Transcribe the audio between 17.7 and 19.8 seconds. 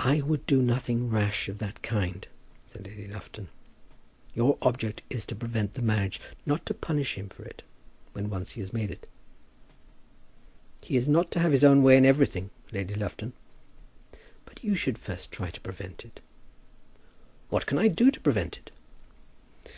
I do to prevent it?"